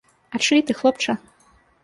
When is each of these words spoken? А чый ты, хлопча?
А 0.37 0.41
чый 0.45 0.63
ты, 0.69 0.73
хлопча? 0.79 1.17